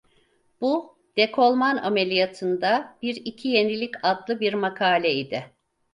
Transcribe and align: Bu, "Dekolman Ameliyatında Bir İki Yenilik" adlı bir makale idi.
Bu, 0.61 0.97
"Dekolman 1.17 1.77
Ameliyatında 1.77 2.97
Bir 3.01 3.15
İki 3.15 3.47
Yenilik" 3.47 3.95
adlı 4.03 4.39
bir 4.39 4.53
makale 4.53 5.13
idi. 5.13 5.51